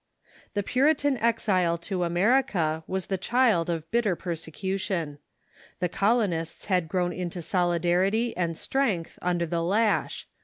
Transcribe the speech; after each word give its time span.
The 0.55 0.63
Puritan 0.63 1.15
exile 1.19 1.77
to 1.77 2.03
America 2.03 2.83
was 2.87 3.05
the 3.05 3.19
child 3.19 3.69
of 3.69 3.91
bitter 3.91 4.15
persecution. 4.15 5.19
The 5.79 5.89
colonists 5.89 6.65
had 6.65 6.87
grown 6.87 7.13
into 7.13 7.39
solidarity 7.43 8.35
and 8.35 8.57
strength 8.57 9.19
under 9.21 9.45
the 9.45 9.61
lash. 9.61 10.27